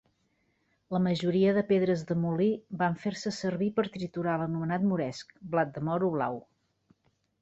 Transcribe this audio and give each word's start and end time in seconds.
La 0.95 1.01
majoria 1.07 1.51
de 1.57 1.63
pedres 1.71 2.01
de 2.11 2.17
molí 2.23 2.47
van 2.81 2.97
fer-se 3.03 3.35
servir 3.43 3.69
per 3.81 3.87
triturar 3.99 4.39
l'anomenat 4.45 4.89
moresc 4.95 5.37
"blat 5.53 5.77
de 5.77 5.85
moro 5.91 6.11
blau". 6.17 6.45